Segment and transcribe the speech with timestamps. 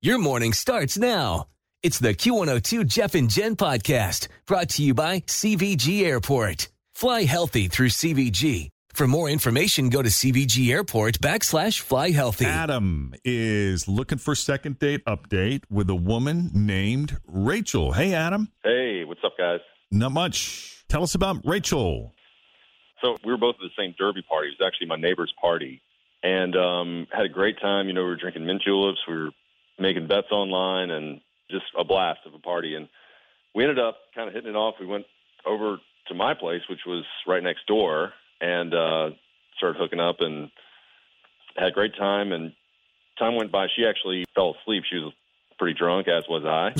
[0.00, 1.48] Your morning starts now.
[1.82, 6.68] It's the Q102 Jeff and Jen podcast brought to you by CVG Airport.
[6.94, 8.68] Fly healthy through CVG.
[8.94, 12.44] For more information, go to CVG Airport backslash fly healthy.
[12.44, 17.90] Adam is looking for second date update with a woman named Rachel.
[17.90, 18.52] Hey, Adam.
[18.62, 19.58] Hey, what's up, guys?
[19.90, 20.84] Not much.
[20.88, 22.14] Tell us about Rachel.
[23.02, 24.46] So we were both at the same derby party.
[24.46, 25.82] It was actually my neighbor's party,
[26.22, 27.88] and um, had a great time.
[27.88, 29.00] You know, we were drinking mint juleps.
[29.08, 29.30] We were
[29.78, 32.74] making bets online, and just a blast of a party.
[32.74, 32.88] And
[33.54, 34.74] we ended up kind of hitting it off.
[34.80, 35.06] We went
[35.46, 39.10] over to my place, which was right next door, and uh,
[39.56, 40.50] started hooking up and
[41.56, 42.32] had a great time.
[42.32, 42.52] And
[43.18, 43.66] time went by.
[43.74, 44.84] She actually fell asleep.
[44.88, 45.12] She was
[45.58, 46.72] pretty drunk, as was I.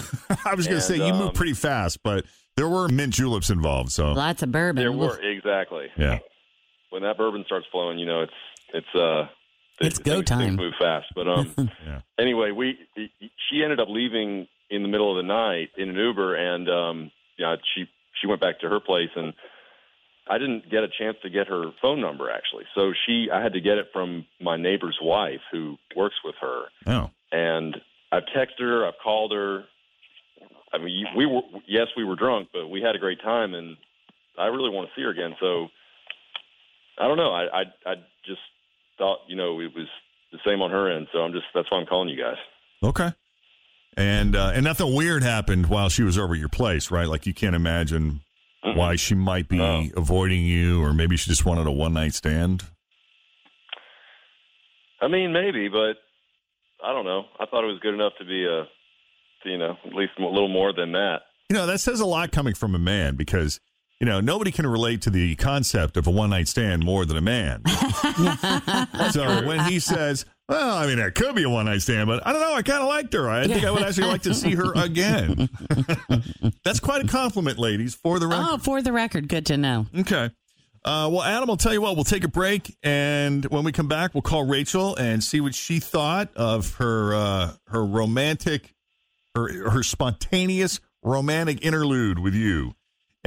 [0.44, 2.24] I was going to say, you um, move pretty fast, but
[2.56, 3.92] there were mint juleps involved.
[3.92, 4.82] So, Lots of bourbon.
[4.82, 5.86] There were exactly.
[5.96, 6.18] yeah.
[6.90, 8.32] When that bourbon starts flowing, you know it's
[8.72, 9.28] it's uh
[9.80, 10.40] It's go things- time.
[10.40, 11.54] Things move fast, but um.
[11.86, 12.00] Yeah.
[12.18, 16.34] Anyway, we she ended up leaving in the middle of the night in an Uber,
[16.34, 17.84] and um, yeah, she
[18.20, 19.32] she went back to her place, and
[20.28, 22.64] I didn't get a chance to get her phone number actually.
[22.74, 26.64] So she I had to get it from my neighbor's wife who works with her,
[26.86, 27.76] Oh, and
[28.12, 29.64] I've texted her, I've called her.
[30.72, 33.76] I mean, we were yes, we were drunk, but we had a great time, and
[34.38, 35.34] I really want to see her again.
[35.40, 35.68] So
[36.98, 37.32] I don't know.
[37.32, 37.94] I I, I
[38.26, 38.40] just
[38.98, 39.86] thought you know it was
[40.32, 42.36] the same on her end, so I'm just that's why I'm calling you guys.
[42.82, 43.12] okay.
[43.96, 47.08] And uh, and nothing weird happened while she was over at your place, right?
[47.08, 48.20] Like you can't imagine
[48.62, 49.84] why she might be No.
[49.96, 52.64] avoiding you, or maybe she just wanted a one night stand.
[55.00, 55.96] I mean, maybe, but
[56.84, 57.24] I don't know.
[57.40, 58.64] I thought it was good enough to be a,
[59.48, 61.22] you know, at least a little more than that.
[61.48, 63.60] You know, that says a lot coming from a man because,
[64.00, 67.16] you know, nobody can relate to the concept of a one night stand more than
[67.16, 67.62] a man.
[69.10, 72.24] so when he says, well, I mean, that could be a one night stand, but
[72.26, 72.54] I don't know.
[72.54, 73.28] I kind of liked her.
[73.28, 75.48] I think I would actually like to see her again.
[76.64, 78.46] That's quite a compliment, ladies, for the record.
[78.48, 79.86] Oh, for the record, good to know.
[79.98, 80.30] Okay.
[80.84, 82.76] Uh, well, Adam, I'll tell you what, we'll take a break.
[82.84, 87.14] And when we come back, we'll call Rachel and see what she thought of her
[87.14, 88.74] uh, her romantic,
[89.34, 92.74] her, her spontaneous romantic interlude with you.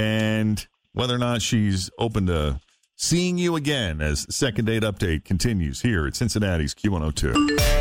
[0.01, 2.59] And whether or not she's open to
[2.95, 7.80] seeing you again as second date update continues here at Cincinnati's Q102.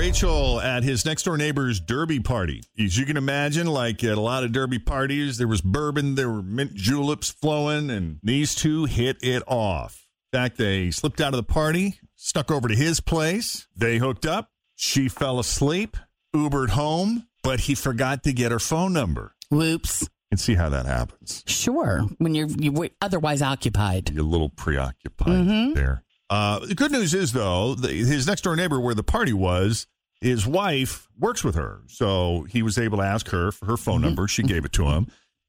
[0.00, 2.62] Rachel at his next door neighbor's derby party.
[2.78, 6.30] As you can imagine, like at a lot of derby parties, there was bourbon, there
[6.30, 10.06] were mint juleps flowing, and these two hit it off.
[10.32, 13.66] In fact, they slipped out of the party, stuck over to his place.
[13.76, 14.48] They hooked up.
[14.74, 15.98] She fell asleep,
[16.34, 19.34] Ubered home, but he forgot to get her phone number.
[19.50, 20.08] Whoops.
[20.30, 21.44] And see how that happens.
[21.46, 22.06] Sure.
[22.16, 24.08] When you're you were otherwise occupied.
[24.14, 25.74] You're a little preoccupied mm-hmm.
[25.74, 26.04] there.
[26.30, 29.88] Uh, the good news is, though, the, his next door neighbor where the party was,
[30.20, 31.80] his wife works with her.
[31.88, 34.28] So he was able to ask her for her phone number.
[34.28, 35.08] She gave it to him.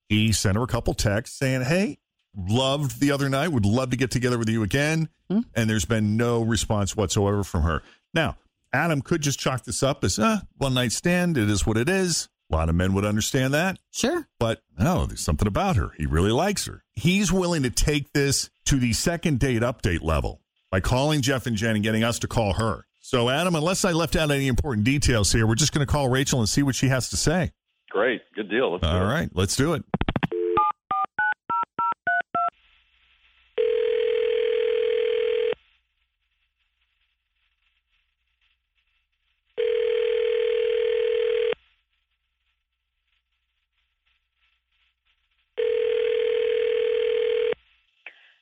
[0.10, 2.00] He sent her a couple texts saying, Hey,
[2.36, 5.08] loved the other night, would love to get together with you again.
[5.56, 7.84] And there's been no response whatsoever from her.
[8.14, 8.38] Now,
[8.74, 11.38] Adam could just chalk this up as uh, one night stand.
[11.38, 12.28] It is what it is.
[12.52, 13.78] A lot of men would understand that.
[13.92, 14.28] Sure.
[14.40, 15.92] But no, there's something about her.
[15.98, 16.84] He really likes her.
[16.92, 21.58] He's willing to take this to the second date update level by calling Jeff and
[21.58, 22.86] Jen and getting us to call her.
[23.02, 26.08] So, Adam, unless I left out any important details here, we're just going to call
[26.10, 27.52] Rachel and see what she has to say.
[27.90, 28.72] Great, good deal.
[28.72, 29.04] Let's All it.
[29.36, 29.84] let's do it.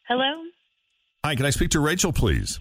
[0.08, 0.44] Hello,
[1.26, 2.60] Hi, can I speak to Rachel, please?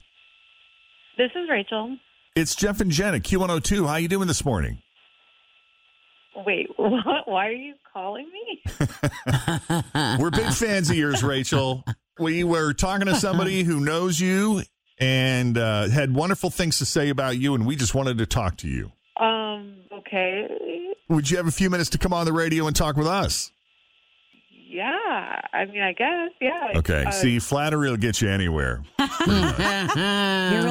[1.17, 1.97] this is Rachel.
[2.37, 3.85] It's Jeff and Jen at Q102.
[3.85, 4.81] How are you doing this morning?
[6.47, 7.27] Wait, what?
[7.27, 8.63] Why are you calling me?
[10.21, 11.83] We're big fans of yours, Rachel.
[12.21, 14.63] We were talking to somebody who knows you
[15.01, 18.59] and uh, had wonderful things to say about you, and we just wanted to talk
[18.59, 18.93] to you.
[19.21, 20.47] Um, okay.
[21.09, 23.51] Would you have a few minutes to come on the radio and talk with us?
[24.79, 26.69] Yeah, I mean, I guess, yeah.
[26.77, 27.05] Okay.
[27.05, 28.81] Uh, See, flattery will get you anywhere.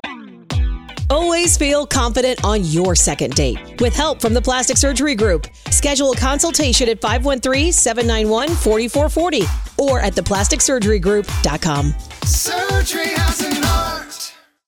[1.09, 3.81] Always feel confident on your second date.
[3.81, 11.93] With help from the Plastic Surgery Group, schedule a consultation at 513-791-4440 or at theplasticsurgerygroup.com.
[12.23, 13.66] Surgery has an art.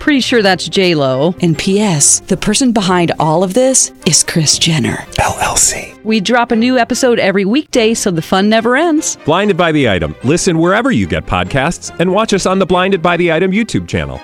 [0.00, 1.34] Pretty sure that's J Lo.
[1.42, 2.20] And P.S.
[2.20, 4.96] The person behind all of this is Kris Jenner.
[5.18, 6.02] LLC.
[6.04, 9.16] We drop a new episode every weekday, so the fun never ends.
[9.26, 10.16] Blinded by the item.
[10.24, 13.86] Listen wherever you get podcasts, and watch us on the Blinded by the Item YouTube
[13.86, 14.18] channel.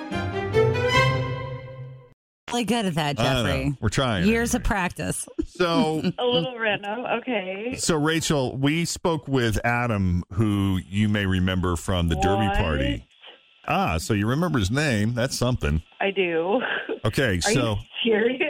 [2.51, 3.51] Really good at that, I don't know.
[3.51, 3.77] Jeffrey.
[3.79, 4.25] We're trying.
[4.27, 5.27] Years of practice.
[5.45, 7.05] So, a little random.
[7.19, 7.75] Okay.
[7.77, 12.57] so Rachel, we spoke with Adam, who you may remember from the Derby What?
[12.57, 13.07] party.
[13.67, 15.13] Ah, so you remember his name?
[15.13, 15.81] That's something.
[15.99, 16.61] I do.
[17.05, 18.41] Okay, Are so you serious?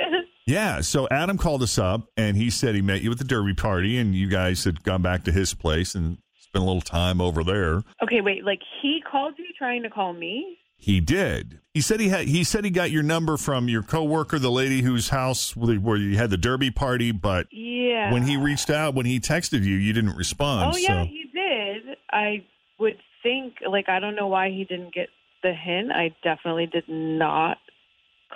[0.45, 3.53] yeah, so Adam called us up and he said he met you at the Derby
[3.53, 7.19] party, and you guys had gone back to his place and spent a little time
[7.21, 7.81] over there.
[8.03, 8.45] Okay, wait.
[8.45, 10.57] Like he called you trying to call me?
[10.79, 11.59] He did.
[11.73, 12.27] He said he had.
[12.27, 16.17] He said he got your number from your coworker, the lady whose house where you
[16.17, 17.11] had the Derby party.
[17.11, 18.13] But Yeah.
[18.13, 20.73] when he reached out, when he texted you, you didn't respond.
[20.75, 21.97] Oh yeah, so he did.
[22.11, 22.45] I
[22.79, 22.97] would
[23.27, 25.09] think like I don't know why he didn't get
[25.43, 25.91] the hint.
[25.91, 27.57] I definitely did not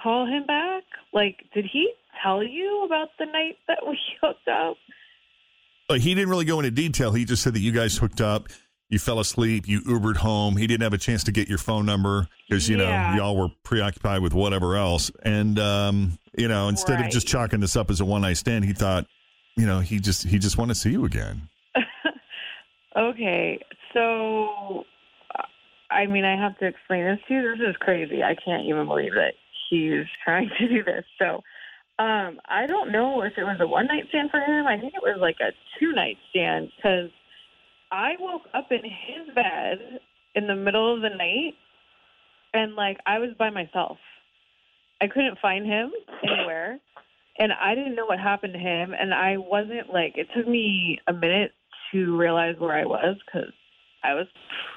[0.02, 0.84] call him back.
[1.14, 1.92] Like, did he
[2.24, 4.76] tell you about the night that we hooked up?
[5.90, 7.12] but he didn't really go into detail.
[7.12, 8.48] He just said that you guys hooked up.
[8.90, 9.68] You fell asleep.
[9.68, 10.56] You Ubered home.
[10.56, 13.12] He didn't have a chance to get your phone number because you Yeah.
[13.12, 15.12] know y'all were preoccupied with whatever else.
[15.24, 18.64] And um, you know, instead of just chalking this up as a one night stand,
[18.66, 19.06] he thought,
[19.58, 21.50] you know, he just he just wanted to see you again.
[22.98, 23.58] Okay,
[23.94, 24.86] so
[25.92, 27.42] I mean, I have to explain this to you.
[27.42, 28.24] This is crazy.
[28.24, 29.34] I can't even believe that
[29.70, 31.04] he's trying to do this.
[31.20, 31.44] So,
[32.00, 34.66] um, I don't know if it was a one night stand for him.
[34.66, 37.10] I think it was like a two night stand because
[37.92, 40.00] I woke up in his bed
[40.34, 41.54] in the middle of the night
[42.54, 43.98] and like I was by myself.
[45.02, 45.92] I couldn't find him
[46.24, 46.80] anywhere
[47.38, 51.00] and I didn't know what happened to him and I wasn't like it took me
[51.08, 51.52] a minute
[51.92, 53.52] to realize where I was cuz
[54.03, 54.27] I was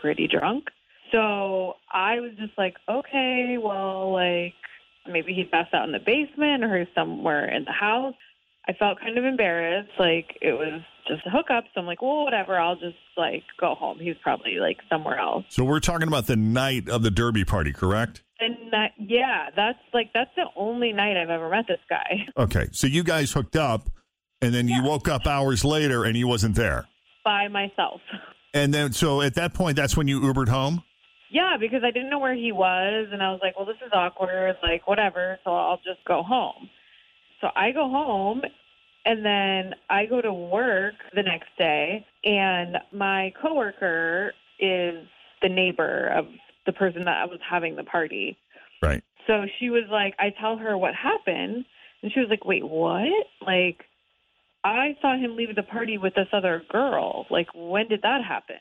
[0.00, 0.64] pretty drunk.
[1.12, 4.54] So I was just like, okay, well, like
[5.10, 8.14] maybe he passed out in the basement or somewhere in the house.
[8.66, 9.92] I felt kind of embarrassed.
[9.98, 11.64] Like it was just a hookup.
[11.74, 12.58] So I'm like, well, whatever.
[12.58, 13.98] I'll just like go home.
[14.00, 15.44] He's probably like somewhere else.
[15.50, 18.22] So we're talking about the night of the Derby party, correct?
[18.40, 22.66] And that, yeah, that's like that's the only night I've ever met this guy Okay,
[22.72, 23.88] so you guys hooked up,
[24.42, 26.86] and then you woke up hours later and he wasn't there.
[27.24, 28.00] by myself.
[28.54, 30.84] And then, so at that point, that's when you Ubered home.
[31.30, 33.90] Yeah, because I didn't know where he was, and I was like, well, this is
[33.92, 36.70] awkward, like, whatever, so I'll just go home.
[37.40, 38.42] So I go home,
[39.04, 45.04] and then I go to work the next day, and my coworker is
[45.42, 46.26] the neighbor of
[46.66, 48.38] the person that I was having the party.
[48.80, 49.02] Right.
[49.26, 51.64] So she was like, I tell her what happened,
[52.02, 53.26] and she was like, wait, what?
[53.44, 53.84] Like,
[54.64, 57.26] I saw him leave the party with this other girl.
[57.30, 58.56] Like, when did that happen?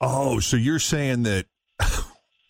[0.00, 1.46] Oh, so you're saying that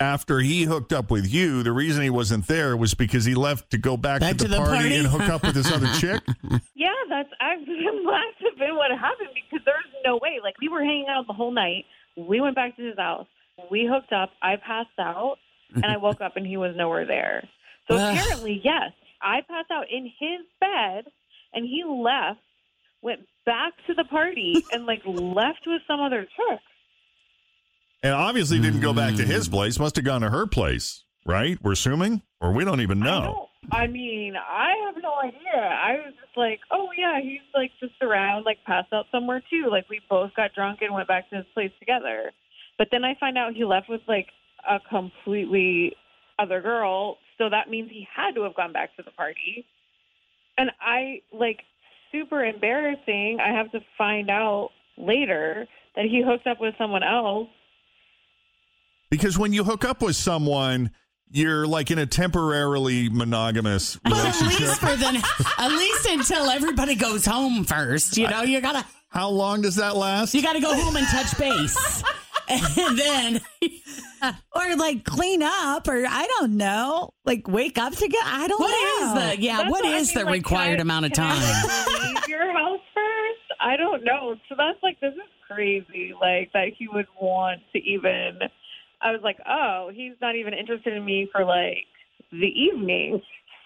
[0.00, 3.70] after he hooked up with you, the reason he wasn't there was because he left
[3.70, 4.94] to go back, Back to, the, to the party, party?
[4.96, 6.22] and hook up with this other chick?
[6.74, 10.40] Yeah, that's actually must have been what happened because there's no way.
[10.42, 11.84] Like we were hanging out the whole night.
[12.16, 13.26] We went back to his house.
[13.70, 14.30] We hooked up.
[14.40, 15.36] I passed out,
[15.74, 17.46] and I woke up and he was nowhere there.
[17.90, 21.12] So apparently, yes, I passed out in his bed,
[21.54, 22.40] and he left,
[23.02, 26.60] went back to the party, and like left with some other chick.
[28.02, 29.54] And obviously didn't go back to his hmm.
[29.54, 29.78] place.
[29.78, 31.58] Must have gone to her place, right?
[31.62, 33.48] We're assuming, or we don't even know.
[33.70, 35.54] I mean, I have no idea.
[35.54, 39.68] I was just like, oh yeah, he's like just around, like passed out somewhere too.
[39.70, 42.32] Like we both got drunk and went back to his place together.
[42.76, 44.26] But then I find out he left with like
[44.68, 45.94] a completely
[46.38, 47.18] other girl.
[47.38, 49.64] So that means he had to have gone back to the party.
[50.58, 51.60] And I like
[52.10, 53.38] super embarrassing.
[53.40, 55.66] I have to find out later
[55.96, 57.48] that he hooked up with someone else.
[59.10, 60.90] Because when you hook up with someone,
[61.30, 64.42] you're like in a temporarily monogamous relationship.
[64.60, 68.16] At least for the, at least until everybody goes home first.
[68.16, 68.84] You know, you gotta.
[69.08, 70.34] How long does that last?
[70.34, 72.02] You gotta go home and touch base,
[72.48, 73.40] and then
[74.54, 78.24] or like clean up, or I don't know, like wake up together.
[78.24, 79.06] I don't What know.
[79.06, 79.58] is the yeah?
[79.58, 81.42] That's what what I mean, the like, required can I- amount of time?
[82.02, 83.60] leave your house first?
[83.60, 84.34] I don't know.
[84.48, 86.12] So that's like this is crazy.
[86.20, 88.38] Like that he would want to even.
[89.00, 91.86] I was like, oh, he's not even interested in me for like
[92.30, 93.20] the evening.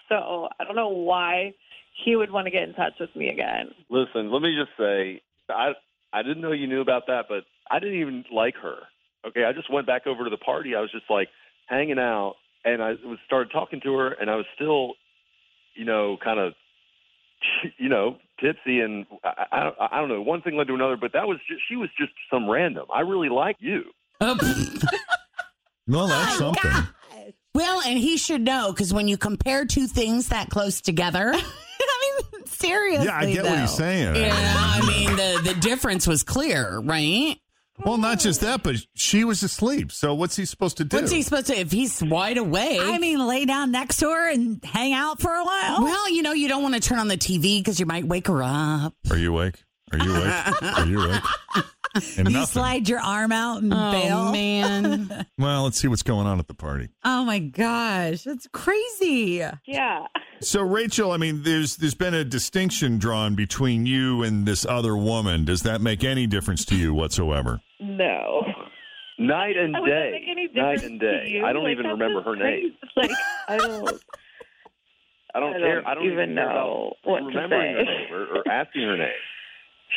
[0.09, 1.53] So I don't know why
[2.05, 3.69] he would want to get in touch with me again.
[3.89, 5.73] Listen, let me just say, I
[6.13, 8.77] I didn't know you knew about that, but I didn't even like her.
[9.27, 10.75] Okay, I just went back over to the party.
[10.75, 11.27] I was just like
[11.67, 14.93] hanging out, and I was started talking to her, and I was still,
[15.75, 16.53] you know, kind of,
[17.77, 20.21] you know, tipsy, and I, I I don't know.
[20.21, 22.85] One thing led to another, but that was just she was just some random.
[22.93, 23.83] I really like you.
[25.89, 26.71] Well, that's something.
[27.53, 32.21] Well, and he should know because when you compare two things that close together, I
[32.33, 33.05] mean, seriously.
[33.05, 33.77] Yeah, I get what he's though.
[33.77, 34.15] saying.
[34.17, 37.39] yeah, I mean the the difference was clear, right?
[37.85, 39.91] Well, not just that, but she was asleep.
[39.91, 40.97] So what's he supposed to do?
[40.97, 42.79] What's he supposed to if he's wide awake?
[42.81, 45.83] I mean, lay down next to her and hang out for a while.
[45.83, 48.27] well, you know, you don't want to turn on the TV because you might wake
[48.27, 48.93] her up.
[49.11, 49.63] Are you awake?
[49.91, 50.61] Are you awake?
[50.77, 51.21] Are you awake?
[51.95, 52.45] And you nothing.
[52.47, 54.31] slide your arm out and Oh bail.
[54.31, 56.89] man, Well, let's see what's going on at the party.
[57.05, 59.43] Oh my gosh, that's crazy.
[59.65, 60.05] Yeah.
[60.39, 64.95] So, Rachel, I mean, there's there's been a distinction drawn between you and this other
[64.95, 65.45] woman.
[65.45, 67.61] Does that make any difference to you whatsoever?
[67.79, 68.43] No.
[69.19, 71.29] Night and How day, make any night difference and to day.
[71.31, 71.45] you?
[71.45, 72.73] I don't Like, even remember just her name.
[72.95, 73.11] Like
[73.47, 74.01] I don't.
[75.33, 75.75] I don't I care.
[75.81, 78.83] don't I don't even care know about what to remembering her name or, or asking
[78.83, 79.09] her name.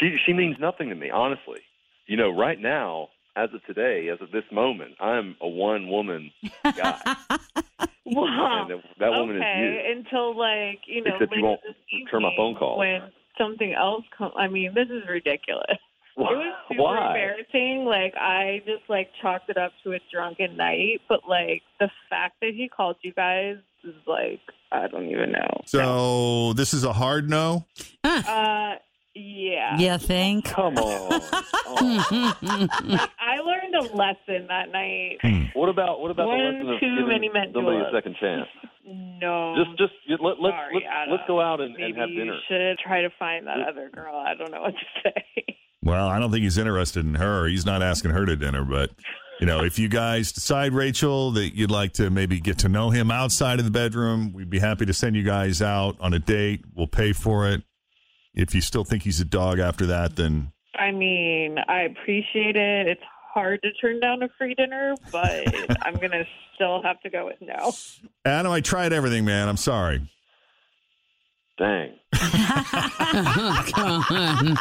[0.01, 1.61] She she means nothing to me, honestly.
[2.07, 6.31] You know, right now, as of today, as of this moment, I'm a one woman
[6.65, 6.99] guy,
[8.17, 8.67] Wow.
[8.69, 9.93] and that, that woman is okay, you.
[9.99, 12.79] until like you know Except you won't this return my phone calls.
[12.79, 13.01] when
[13.39, 14.33] something else comes.
[14.37, 15.79] I mean, this is ridiculous.
[16.17, 16.33] Why?
[16.33, 17.07] It was super Why?
[17.09, 17.85] embarrassing.
[17.87, 22.37] Like I just like chalked it up to a drunken night, but like the fact
[22.41, 24.41] that he called you guys is like
[24.73, 25.63] I don't even know.
[25.67, 27.67] So, this is a hard no.
[28.05, 28.75] Uh,
[29.15, 29.77] yeah.
[29.79, 30.45] You think?
[30.47, 31.21] Come on.
[31.23, 32.37] Oh.
[32.43, 35.19] Like, I learned a lesson that night.
[35.55, 37.93] What about what about One the lesson of too giving many men somebody to a
[37.93, 38.47] second chance?
[39.21, 39.55] No.
[39.77, 41.13] Just just let, let's Sorry, let's, Adam.
[41.15, 42.39] let's go out and, and Maybe have you dinner.
[42.49, 44.17] should try to find that other girl.
[44.17, 45.45] I don't know what to say.
[45.83, 47.47] Well, I don't think he's interested in her.
[47.47, 48.91] He's not asking her to dinner, but
[49.41, 52.91] you know, if you guys decide, Rachel, that you'd like to maybe get to know
[52.91, 56.19] him outside of the bedroom, we'd be happy to send you guys out on a
[56.19, 56.65] date.
[56.75, 57.63] We'll pay for it.
[58.35, 62.87] If you still think he's a dog after that, then I mean, I appreciate it.
[62.87, 63.03] It's
[63.33, 67.37] hard to turn down a free dinner, but I'm gonna still have to go with
[67.41, 67.73] no.
[68.25, 69.49] Adam, I tried everything, man.
[69.49, 70.09] I'm sorry.
[71.59, 71.93] Dang.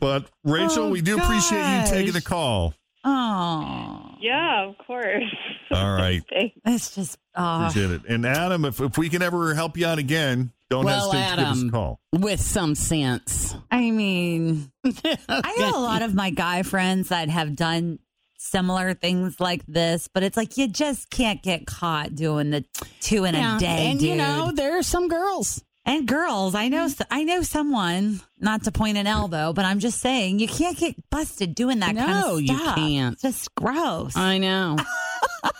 [0.00, 2.74] But Rachel, Oh, we do appreciate you taking the call.
[3.04, 5.24] Oh, Yeah, of course.
[5.70, 6.22] All right.
[6.30, 6.56] Thanks.
[6.64, 7.66] it's just oh.
[7.66, 8.02] Appreciate it.
[8.08, 11.36] And Adam, if, if we can ever help you out again, don't well, hesitate to
[11.36, 12.00] give us a Adam, call.
[12.12, 13.54] with some sense.
[13.70, 17.98] I mean, I have a lot of my guy friends that have done
[18.36, 22.64] similar things like this, but it's like you just can't get caught doing the
[23.00, 24.10] two in Yeah, a day, and dude.
[24.10, 25.62] you know there are some girls.
[25.84, 28.20] and girls, I know, I know someone.
[28.38, 31.96] Not to point an elbow, but I'm just saying you can't get busted doing that
[31.96, 32.76] kind No, of you stuff.
[32.76, 33.12] can't.
[33.14, 34.16] It's just gross.
[34.16, 34.76] I know.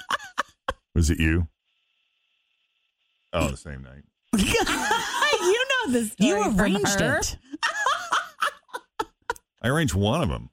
[0.95, 1.49] Was it you?
[3.33, 4.05] Oh, the same night.
[5.43, 6.15] you know this.
[6.19, 7.37] You arranged it.
[9.63, 10.51] I arranged one of them.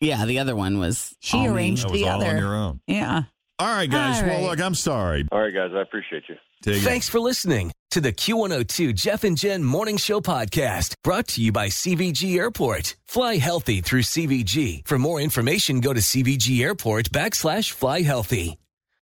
[0.00, 2.30] Yeah, the other one was She all arranged That was the all other.
[2.30, 2.80] on your own.
[2.86, 3.22] Yeah.
[3.58, 4.22] All right, guys.
[4.22, 5.26] All Well, look, I'm sorry.
[5.32, 6.36] All right, guys, I appreciate you.
[6.62, 6.80] Take it.
[6.82, 11.50] Thanks for listening to the Q102 Jeff and Jen Morning Show podcast brought to you
[11.52, 12.96] by CVG Airport.
[13.06, 14.86] Fly healthy through CVG.
[14.86, 18.58] For more information, go to CVG Airport backslash fly healthy.